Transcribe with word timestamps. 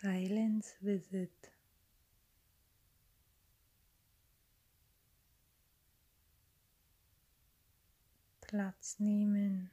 Silence 0.00 0.76
Visit. 0.80 1.52
Platz 8.40 8.98
nehmen. 8.98 9.70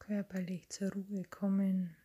Körperlich 0.00 0.68
zur 0.68 0.90
Ruhe 0.92 1.22
kommen. 1.30 1.96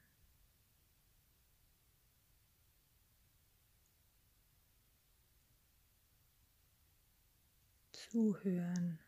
Zuhören. 7.92 9.00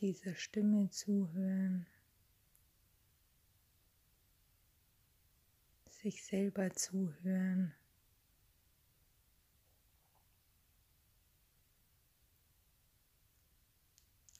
Dieser 0.00 0.34
Stimme 0.34 0.90
zuhören, 0.90 1.86
sich 5.86 6.24
selber 6.24 6.70
zuhören. 6.70 7.74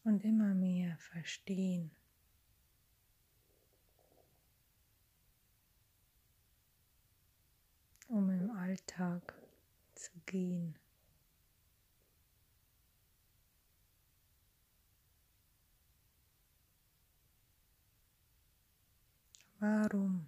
Und 0.02 0.24
immer 0.24 0.54
mehr 0.54 0.96
verstehen. 0.96 1.90
um 8.10 8.28
im 8.28 8.50
Alltag 8.50 9.34
zu 9.94 10.10
gehen. 10.26 10.79
Warum 19.60 20.26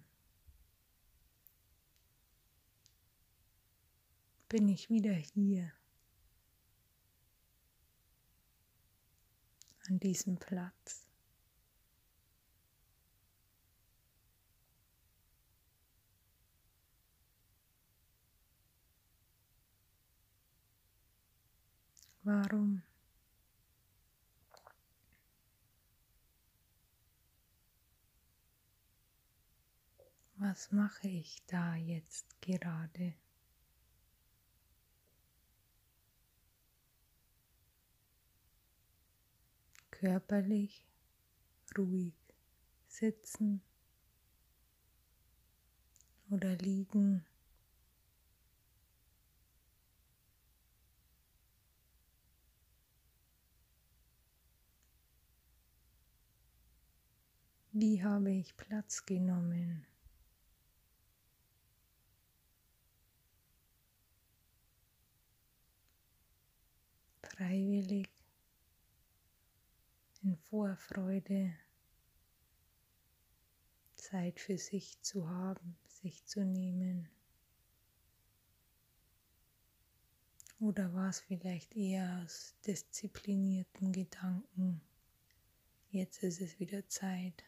bin 4.47 4.69
ich 4.69 4.91
wieder 4.91 5.13
hier 5.13 5.73
an 9.87 9.99
diesem 9.99 10.37
Platz? 10.37 11.07
Warum 22.21 22.83
was 30.53 30.71
mache 30.71 31.07
ich 31.07 31.41
da 31.47 31.73
jetzt 31.73 32.39
gerade? 32.39 33.15
Körperlich 39.89 40.85
ruhig 41.75 42.13
sitzen 42.87 43.63
oder 46.29 46.55
liegen. 46.57 47.25
Wie 57.71 58.03
habe 58.03 58.29
ich 58.29 58.55
Platz 58.55 59.03
genommen? 59.07 59.87
Freiwillig 67.35 68.09
in 70.21 70.37
Vorfreude 70.37 71.53
Zeit 73.95 74.39
für 74.39 74.57
sich 74.57 75.01
zu 75.01 75.27
haben, 75.27 75.75
sich 75.87 76.23
zu 76.25 76.45
nehmen. 76.45 77.09
Oder 80.59 80.93
war 80.93 81.09
es 81.09 81.21
vielleicht 81.21 81.75
eher 81.75 82.21
aus 82.23 82.55
disziplinierten 82.65 83.91
Gedanken? 83.91 84.81
Jetzt 85.89 86.23
ist 86.23 86.39
es 86.39 86.59
wieder 86.59 86.87
Zeit. 86.87 87.43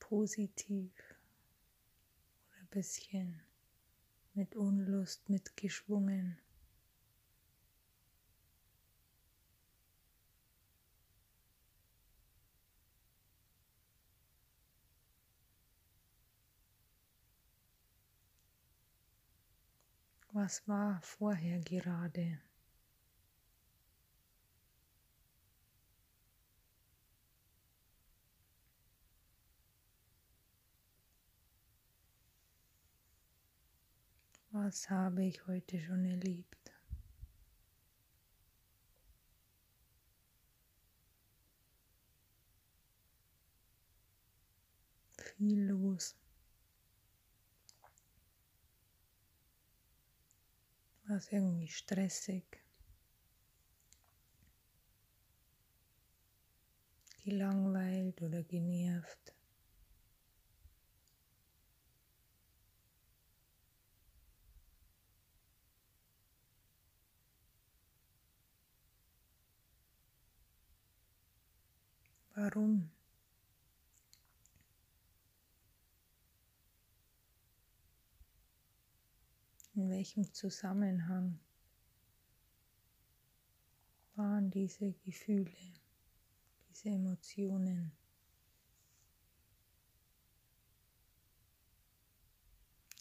Positiv 0.00 1.15
bisschen 2.76 3.40
mit 4.34 4.54
Unlust 4.54 5.30
mitgeschwungen. 5.30 6.38
Was 20.32 20.68
war 20.68 21.00
vorher 21.00 21.60
gerade? 21.60 22.38
Was 34.58 34.88
habe 34.88 35.22
ich 35.22 35.46
heute 35.46 35.78
schon 35.78 36.06
erlebt? 36.06 36.72
Viel 45.18 45.66
los. 45.66 46.16
Was 51.06 51.30
irgendwie 51.30 51.68
stressig. 51.68 52.46
Gelangweilt 57.22 58.22
oder 58.22 58.42
genervt. 58.42 59.35
Warum? 72.36 72.90
In 79.74 79.88
welchem 79.88 80.30
Zusammenhang 80.34 81.40
waren 84.16 84.50
diese 84.50 84.92
Gefühle, 84.92 85.50
diese 86.68 86.90
Emotionen? 86.90 87.92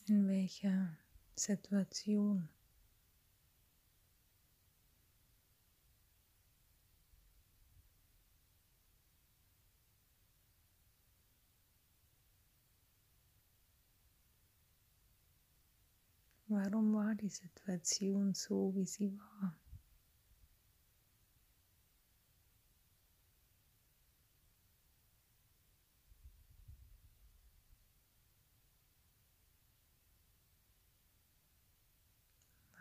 In 0.08 0.30
welcher 0.30 0.98
Situation? 1.36 2.48
Warum 16.58 16.94
war 16.94 17.14
die 17.16 17.28
Situation 17.28 18.34
so, 18.34 18.74
wie 18.74 18.86
sie 18.86 19.12
war? 19.12 19.60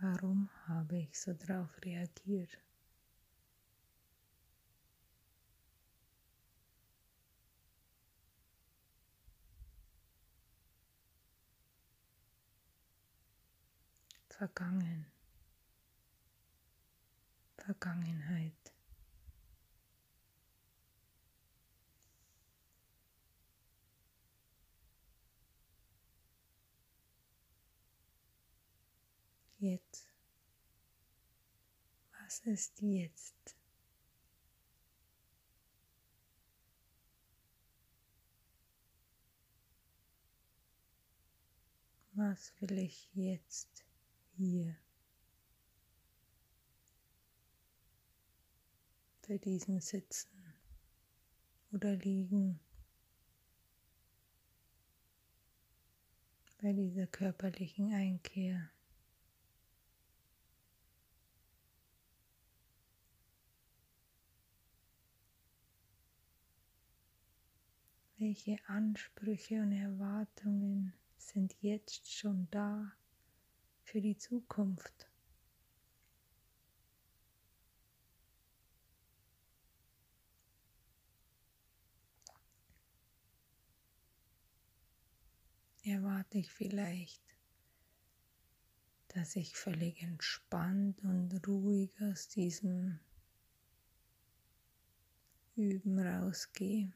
Warum 0.01 0.49
habe 0.69 0.99
ich 0.99 1.19
so 1.21 1.33
darauf 1.33 1.71
reagiert? 1.85 2.64
Vergangen, 14.35 15.07
Vergangenheit. 17.57 18.73
Jetzt. 29.59 30.13
Was 32.21 32.41
ist 32.41 32.83
jetzt? 32.83 33.57
Was 42.13 42.53
will 42.61 42.79
ich 42.79 43.09
jetzt 43.15 43.74
hier. 44.37 44.77
Bei 49.27 49.39
diesem 49.39 49.81
Sitzen 49.81 50.31
oder 51.73 51.97
Liegen, 51.97 52.61
bei 56.61 56.73
dieser 56.73 57.07
körperlichen 57.07 57.93
Einkehr? 57.93 58.71
Welche 68.17 68.57
Ansprüche 68.67 69.61
und 69.61 69.73
Erwartungen 69.73 70.95
sind 71.19 71.55
jetzt 71.61 72.11
schon 72.11 72.49
da 72.51 72.93
für 73.95 74.01
die 74.01 74.19
Zukunft. 74.19 75.09
Erwarte 85.85 86.39
ich 86.39 86.51
vielleicht, 86.51 87.23
dass 89.07 89.37
ich 89.37 89.55
völlig 89.55 90.03
entspannt 90.03 91.01
und 91.05 91.47
ruhig 91.47 91.93
aus 92.03 92.27
diesem 92.27 92.99
Üben 95.55 96.01
rausgehe. 96.01 96.93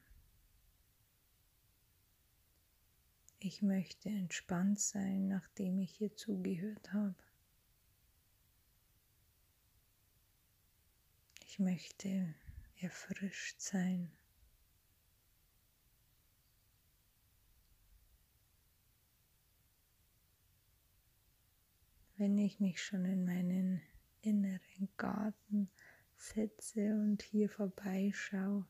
Ich 3.40 3.62
möchte 3.62 4.08
entspannt 4.08 4.80
sein, 4.80 5.28
nachdem 5.28 5.78
ich 5.78 5.92
hier 5.92 6.14
zugehört 6.16 6.92
habe. 6.92 7.14
Ich 11.44 11.60
möchte 11.60 12.34
erfrischt 12.80 13.60
sein. 13.60 14.10
Wenn 22.16 22.36
ich 22.38 22.58
mich 22.58 22.82
schon 22.82 23.04
in 23.04 23.24
meinen 23.24 23.80
inneren 24.22 24.88
Garten 24.96 25.70
setze 26.16 26.92
und 26.92 27.22
hier 27.22 27.48
vorbeischaue, 27.48 28.66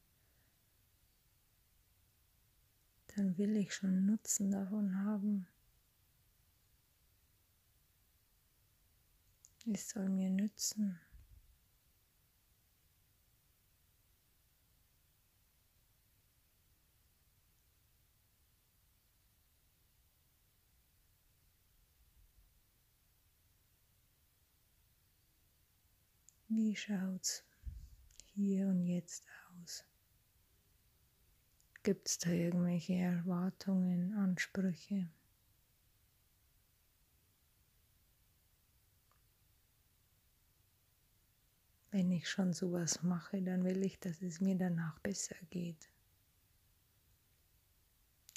dann 3.19 3.37
will 3.37 3.57
ich 3.57 3.75
schon 3.75 4.07
Nutzen 4.07 4.51
davon 4.51 4.95
haben. 5.05 5.47
Es 9.73 9.91
soll 9.91 10.09
mir 10.09 10.31
nützen. 10.31 11.01
Wie 26.51 26.75
schaut's 26.75 27.45
hier 28.35 28.69
und 28.69 28.85
jetzt 28.87 29.27
aus? 29.27 29.48
Gibt 31.89 32.07
es 32.07 32.19
da 32.19 32.29
irgendwelche 32.29 32.97
Erwartungen, 32.97 34.13
Ansprüche? 34.13 35.09
Wenn 41.91 42.11
ich 42.11 42.29
schon 42.29 42.53
sowas 42.53 43.03
mache, 43.03 43.41
dann 43.41 43.65
will 43.65 43.83
ich, 43.83 43.99
dass 43.99 44.21
es 44.21 44.43
mir 44.43 44.55
danach 44.55 44.99
besser 44.99 45.37
geht. 45.49 45.89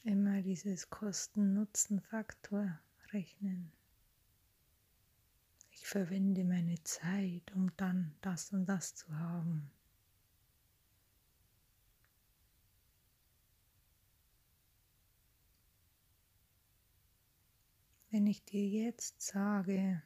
Immer 0.05 0.41
dieses 0.41 0.89
Kosten-Nutzen-Faktor 0.89 2.79
rechnen. 3.11 3.73
Ich 5.71 5.85
verwende 5.85 6.45
meine 6.45 6.81
Zeit, 6.85 7.51
um 7.53 7.75
dann 7.75 8.15
das 8.21 8.53
und 8.53 8.65
das 8.65 8.95
zu 8.95 9.13
haben. 9.13 9.69
Wenn 18.11 18.27
ich 18.27 18.43
dir 18.43 18.67
jetzt 18.67 19.21
sage, 19.21 20.03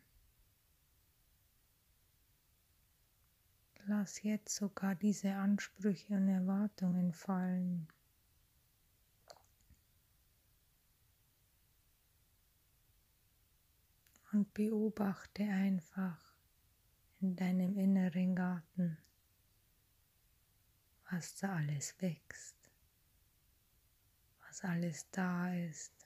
lass 3.88 4.22
jetzt 4.22 4.56
sogar 4.56 4.94
diese 4.94 5.34
Ansprüche 5.34 6.14
und 6.14 6.28
Erwartungen 6.28 7.14
fallen. 7.14 7.88
Und 14.32 14.54
beobachte 14.54 15.44
einfach 15.44 16.22
in 17.22 17.36
deinem 17.36 17.76
inneren 17.76 18.36
Garten, 18.36 19.00
was 21.10 21.38
da 21.38 21.56
alles 21.56 22.00
wächst, 22.02 22.58
was 24.46 24.62
alles 24.62 25.10
da 25.10 25.52
ist. 25.56 26.05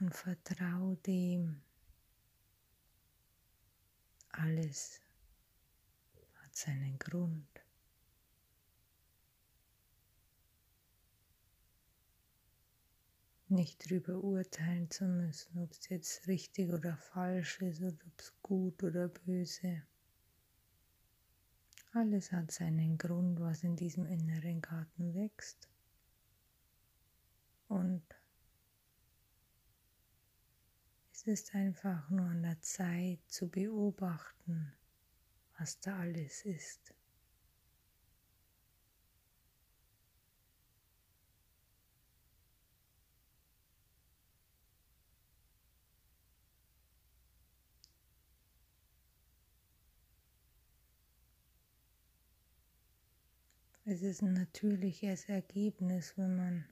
Und 0.00 0.14
vertrau 0.14 0.94
dem. 1.06 1.62
Alles 4.30 5.00
hat 6.42 6.54
seinen 6.56 6.98
Grund. 6.98 7.46
Nicht 13.48 13.84
darüber 13.84 14.22
urteilen 14.22 14.88
zu 14.90 15.04
müssen, 15.04 15.58
ob 15.58 15.72
es 15.72 15.88
jetzt 15.88 16.28
richtig 16.28 16.72
oder 16.72 16.96
falsch 16.96 17.60
ist 17.60 17.82
oder 17.82 18.06
ob 18.06 18.20
es 18.20 18.32
gut 18.42 18.82
oder 18.84 19.08
böse. 19.08 19.82
Alles 21.92 22.30
hat 22.30 22.52
seinen 22.52 22.96
Grund, 22.96 23.40
was 23.40 23.64
in 23.64 23.74
diesem 23.74 24.06
inneren 24.06 24.62
Garten 24.62 25.12
wächst. 25.14 25.68
Und 27.66 28.04
es 31.20 31.26
ist 31.26 31.54
einfach 31.54 32.08
nur 32.08 32.24
an 32.24 32.42
der 32.42 32.58
Zeit 32.62 33.18
zu 33.28 33.46
beobachten, 33.46 34.72
was 35.58 35.78
da 35.78 35.98
alles 35.98 36.46
ist. 36.46 36.94
Es 53.84 54.00
ist 54.00 54.22
ein 54.22 54.32
natürliches 54.32 55.28
Ergebnis, 55.28 56.16
wenn 56.16 56.36
man 56.36 56.64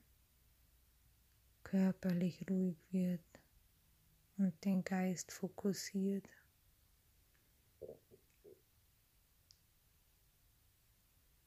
körperlich 1.63 2.49
ruhig 2.49 2.77
wird 2.89 3.28
und 4.39 4.65
den 4.65 4.83
Geist 4.83 5.31
fokussiert. 5.31 6.27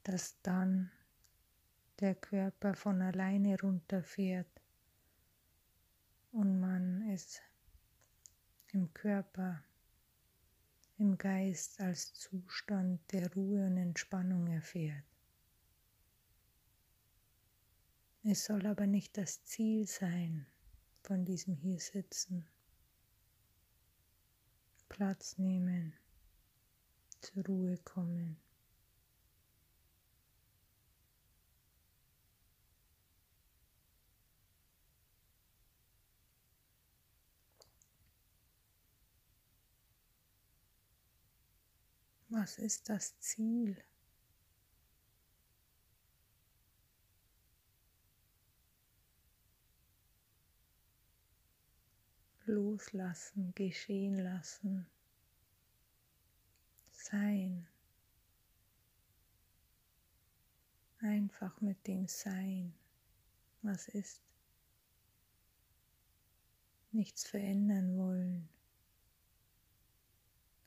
Dass 0.04 0.40
dann 0.42 0.90
der 2.00 2.14
Körper 2.14 2.74
von 2.74 3.00
alleine 3.00 3.58
runterfährt 3.60 4.48
und 6.32 6.60
man 6.60 7.08
es 7.10 7.40
im 8.72 8.92
Körper, 8.92 9.62
im 10.98 11.16
Geist 11.16 11.80
als 11.80 12.14
Zustand 12.14 13.00
der 13.12 13.32
Ruhe 13.34 13.66
und 13.66 13.76
Entspannung 13.76 14.46
erfährt. 14.48 15.04
Es 18.24 18.44
soll 18.44 18.66
aber 18.66 18.86
nicht 18.86 19.16
das 19.18 19.44
Ziel 19.44 19.86
sein 19.86 20.46
von 21.02 21.24
diesem 21.24 21.54
Hiersitzen. 21.56 22.46
Platz 24.92 25.38
nehmen, 25.38 25.94
zur 27.22 27.46
Ruhe 27.46 27.78
kommen. 27.78 28.36
Was 42.28 42.58
ist 42.58 42.90
das 42.90 43.18
Ziel? 43.18 43.82
Loslassen, 52.52 53.54
geschehen 53.54 54.16
lassen, 54.16 54.86
sein. 56.90 57.66
Einfach 61.00 61.60
mit 61.60 61.86
dem 61.86 62.06
Sein, 62.06 62.74
was 63.62 63.88
ist. 63.88 64.20
Nichts 66.92 67.26
verändern 67.26 67.96
wollen. 67.96 68.48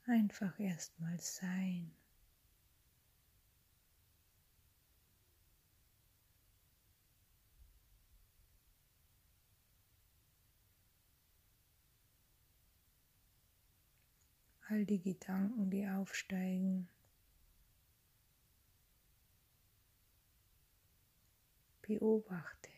Einfach 0.08 0.60
erstmal 0.60 1.20
sein. 1.20 1.92
All 14.75 14.84
die 14.84 15.00
Gedanken, 15.00 15.70
die 15.70 15.88
aufsteigen. 15.88 16.89
Beobachte. 21.82 22.72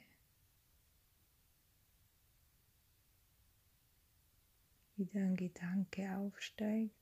Wie 4.95 5.05
dein 5.05 5.35
Gedanke 5.35 6.15
aufsteigt 6.17 6.93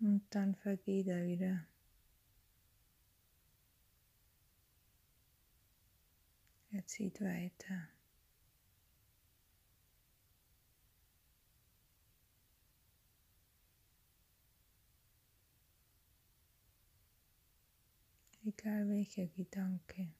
und 0.00 0.22
dann 0.28 0.54
vergeht 0.54 1.06
er 1.06 1.24
wieder. 1.24 1.66
Er 6.72 6.86
zieht 6.86 7.22
weiter. 7.22 7.88
Egal 18.58 18.88
welcher 18.88 19.26
Gedanke. 19.26 20.12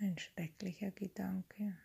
Ein 0.00 0.18
schrecklicher 0.18 0.90
Gedanke. 0.90 1.76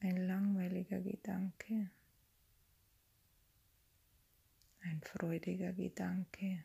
Ein 0.00 0.26
langweiliger 0.26 1.00
Gedanke 1.00 1.90
ein 4.88 5.02
freudiger 5.02 5.72
Gedanke. 5.72 6.64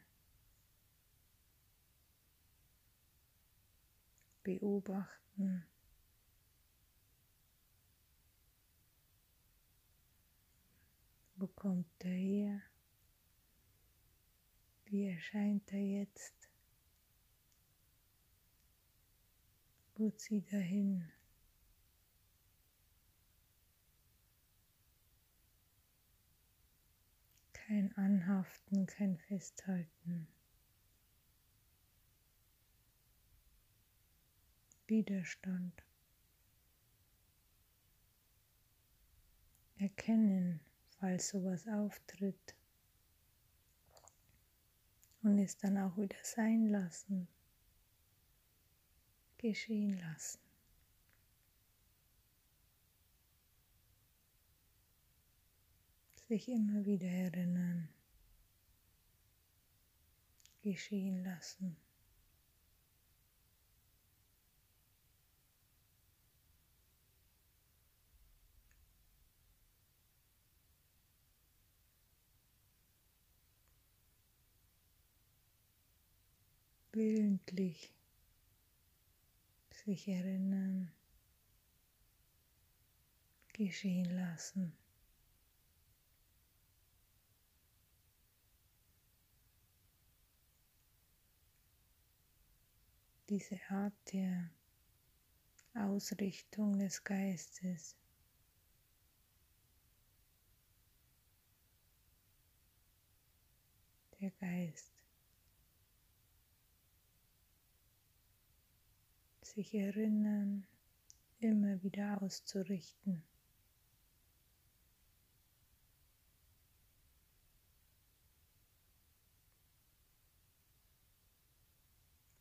Beobachten. 4.43 5.65
Wo 11.35 11.47
kommt 11.47 11.87
er 12.03 12.11
her? 12.11 12.61
Wie 14.93 15.07
erscheint 15.07 15.73
er 15.73 15.81
jetzt? 15.81 16.49
Wo 19.95 20.11
zieht 20.11 20.53
er 20.53 20.61
hin? 20.61 21.11
kein 27.73 27.95
Anhaften, 27.97 28.85
kein 28.85 29.17
Festhalten. 29.17 30.27
Widerstand. 34.85 35.83
Erkennen, 39.77 40.59
falls 40.99 41.29
sowas 41.29 41.67
auftritt. 41.67 42.55
Und 45.23 45.39
es 45.39 45.57
dann 45.57 45.77
auch 45.77 45.97
wieder 45.97 46.17
sein 46.21 46.67
lassen, 46.67 47.27
geschehen 49.37 49.99
lassen. 49.99 50.43
sich 56.27 56.47
immer 56.47 56.83
wieder 56.85 57.07
erinnern, 57.07 57.89
geschehen 60.61 61.23
lassen. 61.23 61.82
Willentlich 76.93 77.93
sich 79.71 80.07
erinnern, 80.07 80.91
geschehen 83.53 84.05
lassen. 84.05 84.77
diese 93.33 93.59
Art 93.69 93.93
der 94.11 94.51
Ausrichtung 95.73 96.77
des 96.77 97.03
Geistes. 97.03 97.95
Der 104.19 104.29
Geist 104.39 104.92
sich 109.55 109.73
erinnern, 109.73 110.65
immer 111.39 111.81
wieder 111.83 112.21
auszurichten. 112.21 113.23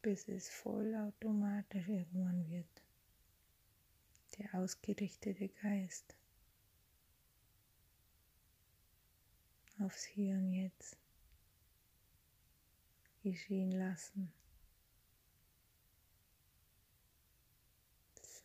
bis 0.02 0.26
es 0.26 0.48
vollautomatisch 0.48 1.88
irgendwann 1.88 2.50
wird. 2.50 2.82
Der 4.36 4.52
ausgerichtete 4.54 5.48
Geist 5.48 6.16
aufs 9.78 10.04
Hier 10.04 10.34
und 10.34 10.52
Jetzt 10.52 10.96
geschehen 13.22 13.70
lassen. 13.70 14.32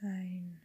Sein. 0.01 0.61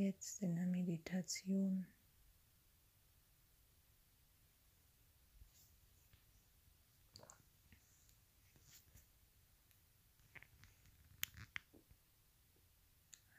jetzt 0.00 0.40
in 0.42 0.56
der 0.56 0.66
Meditation. 0.66 1.86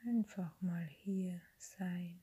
Einfach 0.06 0.60
mal 0.62 0.88
hier 0.88 1.42
sein. 1.58 2.22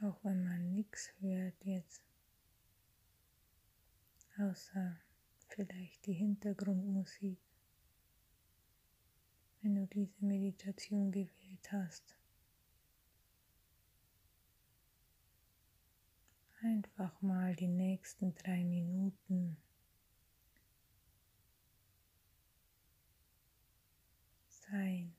Auch 0.00 0.22
wenn 0.22 0.44
man 0.44 0.74
nichts 0.74 1.12
hört 1.18 1.64
jetzt, 1.64 2.02
außer 4.38 4.96
vielleicht 5.48 6.06
die 6.06 6.12
Hintergrundmusik, 6.12 7.40
wenn 9.60 9.74
du 9.74 9.86
diese 9.88 10.24
Meditation 10.24 11.10
gewählt 11.10 11.72
hast. 11.72 12.16
Einfach 16.62 17.20
mal 17.20 17.56
die 17.56 17.66
nächsten 17.66 18.34
drei 18.34 18.62
Minuten 18.64 19.56
sein. 24.46 25.17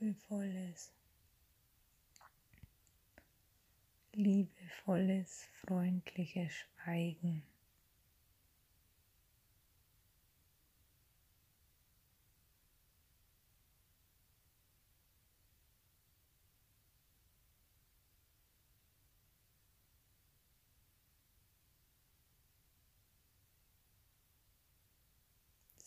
Liebevolles, 0.00 0.92
liebevolles, 4.12 5.48
freundliches 5.66 6.52
Schweigen. 6.52 7.42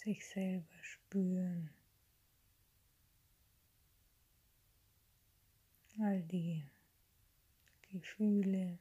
sich 0.03 0.25
selber 0.25 0.65
spüren. 0.81 1.69
All 6.03 6.21
die 6.23 6.61
Gefühle, 7.89 8.77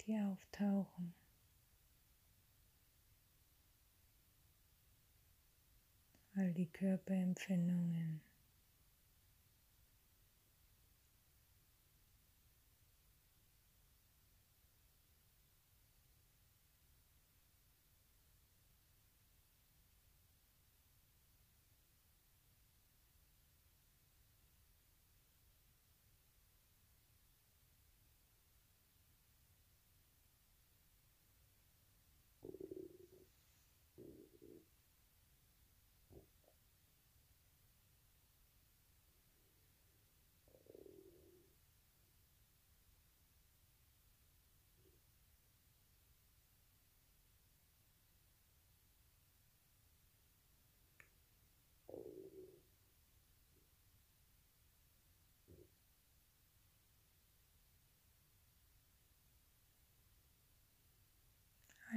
die 0.00 0.18
auftauchen. 0.18 1.14
All 6.34 6.52
die 6.52 6.66
Körperempfindungen. 6.66 8.20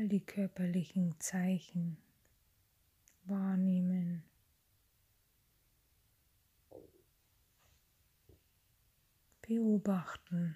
Die 0.07 0.25
körperlichen 0.25 1.19
Zeichen 1.19 1.97
wahrnehmen. 3.25 4.23
Beobachten. 9.41 10.55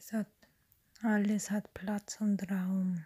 Alles 0.00 0.12
hat, 0.14 0.26
alles 1.02 1.50
hat 1.50 1.74
Platz 1.74 2.22
und 2.22 2.50
Raum. 2.50 3.04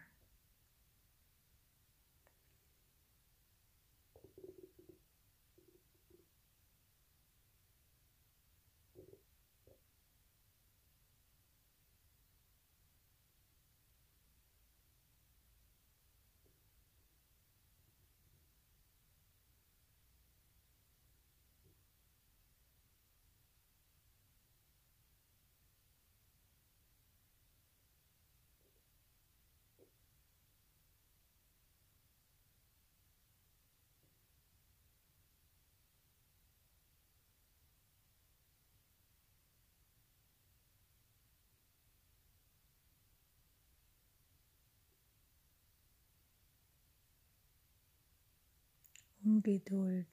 Ungeduld 49.24 50.06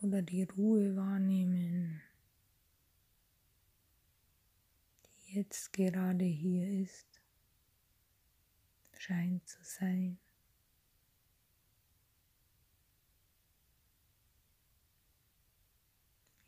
oder 0.00 0.22
die 0.22 0.44
Ruhe 0.44 0.94
wahrnehmen, 0.94 2.00
die 5.04 5.38
jetzt 5.38 5.72
gerade 5.72 6.24
hier 6.24 6.82
ist, 6.82 7.20
scheint 8.96 9.48
zu 9.48 9.58
sein. 9.64 10.18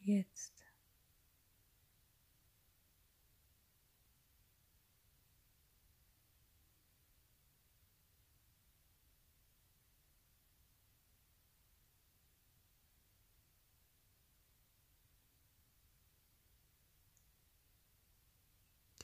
Jetzt. 0.00 0.58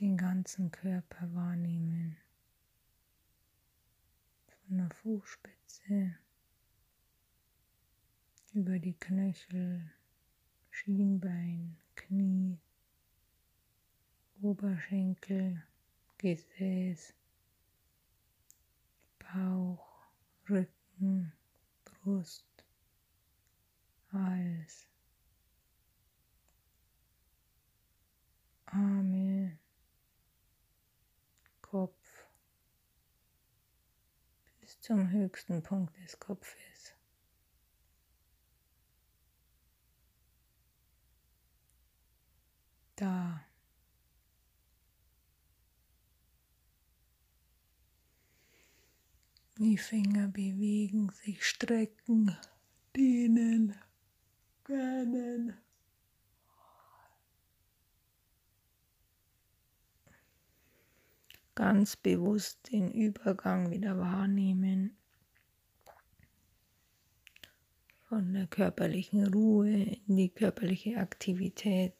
Den 0.04 0.18
ganzen 0.18 0.70
Körper 0.70 1.34
wahrnehmen. 1.34 2.18
Von 4.66 4.76
der 4.76 4.90
Fußspitze 4.90 6.14
über 8.52 8.78
die 8.78 8.92
Knöchel, 8.92 9.90
Schienbein, 10.68 11.78
Knie, 11.96 12.58
Oberschenkel, 14.42 15.62
Gesäß, 16.18 17.14
Bauch, 19.20 20.02
Rücken, 20.50 21.32
Brust, 21.86 22.44
Hals, 24.12 24.86
Arme, 28.66 29.58
Kopf 31.74 32.28
bis 34.60 34.73
zum 34.84 35.10
höchsten 35.10 35.62
Punkt 35.62 35.96
des 35.96 36.20
Kopfes. 36.20 36.92
Da. 42.94 43.46
Die 49.56 49.78
Finger 49.78 50.28
bewegen 50.28 51.08
sich, 51.08 51.46
strecken, 51.46 52.36
dehnen, 52.94 53.74
gähnen. 54.66 55.63
Ganz 61.54 61.96
bewusst 61.96 62.72
den 62.72 62.90
Übergang 62.90 63.70
wieder 63.70 63.98
wahrnehmen 63.98 64.96
von 68.08 68.32
der 68.32 68.46
körperlichen 68.46 69.26
Ruhe 69.26 69.98
in 70.06 70.16
die 70.16 70.28
körperliche 70.28 70.98
Aktivität. 70.98 71.94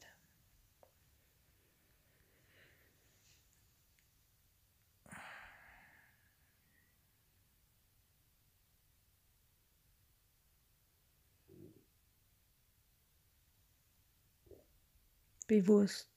Bewusst 15.47 16.13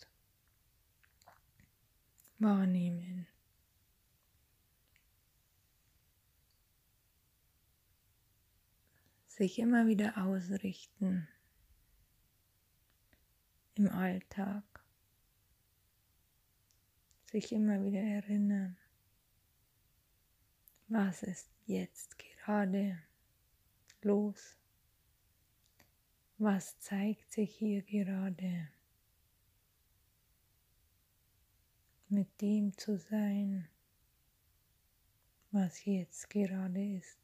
wahrnehmen. 2.39 3.27
Sich 9.27 9.59
immer 9.59 9.87
wieder 9.87 10.17
ausrichten 10.17 11.27
im 13.75 13.89
Alltag. 13.89 14.63
Sich 17.25 17.51
immer 17.51 17.83
wieder 17.83 18.01
erinnern, 18.01 18.77
was 20.87 21.23
ist 21.23 21.49
jetzt 21.65 22.17
gerade 22.17 22.97
los, 24.01 24.57
was 26.37 26.79
zeigt 26.79 27.31
sich 27.31 27.55
hier 27.55 27.81
gerade, 27.81 28.69
mit 32.09 32.41
dem 32.41 32.77
zu 32.77 32.97
sein, 32.97 33.67
was 35.51 35.83
jetzt 35.85 36.29
gerade 36.29 36.97
ist. 36.97 37.17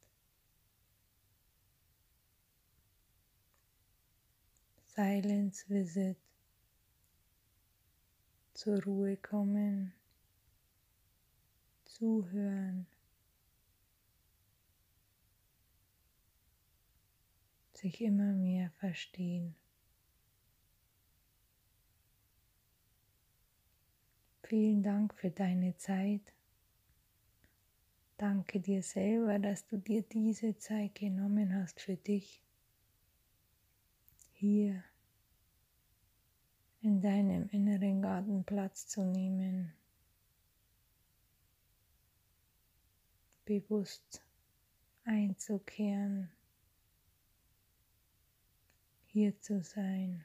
Silence 4.86 5.68
Visit 5.68 6.16
zur 8.52 8.82
Ruhe 8.84 9.16
kommen, 9.16 9.92
zuhören, 11.84 12.86
sich 17.72 18.00
immer 18.00 18.32
mehr 18.32 18.70
verstehen. 18.78 19.56
Vielen 24.46 24.82
Dank 24.82 25.14
für 25.14 25.30
deine 25.30 25.74
Zeit. 25.78 26.20
Danke 28.18 28.60
dir 28.60 28.82
selber, 28.82 29.38
dass 29.38 29.66
du 29.66 29.78
dir 29.78 30.02
diese 30.02 30.58
Zeit 30.58 30.94
genommen 30.94 31.54
hast 31.54 31.80
für 31.80 31.96
dich. 31.96 32.42
Hier 34.34 34.84
in 36.82 37.00
deinem 37.00 37.48
inneren 37.48 38.02
Garten 38.02 38.44
Platz 38.44 38.86
zu 38.86 39.02
nehmen, 39.02 39.72
bewusst 43.46 44.22
einzukehren, 45.04 46.30
hier 49.06 49.40
zu 49.40 49.62
sein. 49.62 50.22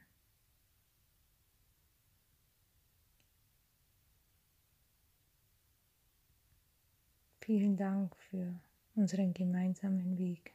Vielen 7.49 7.77
Dank 7.77 8.15
für 8.29 8.53
unseren 8.93 9.33
gemeinsamen 9.33 10.19
Weg. 10.19 10.53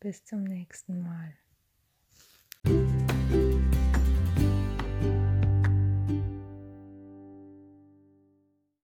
Bis 0.00 0.24
zum 0.24 0.42
nächsten 0.42 1.04
Mal. 1.04 1.36